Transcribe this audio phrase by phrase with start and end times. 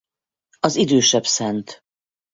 [0.59, 1.83] Az Idősebb Szt.